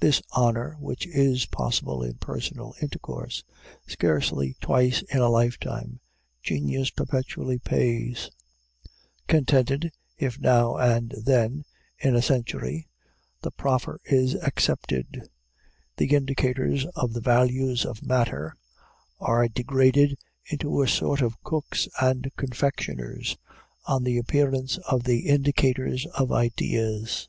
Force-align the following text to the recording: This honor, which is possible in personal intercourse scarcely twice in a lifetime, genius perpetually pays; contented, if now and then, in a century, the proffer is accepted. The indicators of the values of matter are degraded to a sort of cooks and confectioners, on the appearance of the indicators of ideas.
This 0.00 0.22
honor, 0.32 0.74
which 0.80 1.06
is 1.06 1.44
possible 1.44 2.02
in 2.02 2.14
personal 2.14 2.74
intercourse 2.80 3.44
scarcely 3.86 4.56
twice 4.62 5.02
in 5.10 5.18
a 5.18 5.28
lifetime, 5.28 6.00
genius 6.42 6.88
perpetually 6.88 7.58
pays; 7.58 8.30
contented, 9.28 9.92
if 10.16 10.40
now 10.40 10.78
and 10.78 11.10
then, 11.22 11.66
in 11.98 12.16
a 12.16 12.22
century, 12.22 12.88
the 13.42 13.50
proffer 13.50 14.00
is 14.06 14.34
accepted. 14.36 15.28
The 15.98 16.06
indicators 16.14 16.86
of 16.96 17.12
the 17.12 17.20
values 17.20 17.84
of 17.84 18.02
matter 18.02 18.56
are 19.20 19.46
degraded 19.46 20.16
to 20.58 20.80
a 20.80 20.88
sort 20.88 21.20
of 21.20 21.42
cooks 21.44 21.86
and 22.00 22.32
confectioners, 22.38 23.36
on 23.84 24.04
the 24.04 24.16
appearance 24.16 24.78
of 24.88 25.04
the 25.04 25.26
indicators 25.28 26.06
of 26.14 26.32
ideas. 26.32 27.28